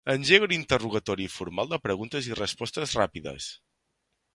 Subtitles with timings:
[0.11, 3.55] Engega un interrogatori formal de preguntes i respostes ràpides.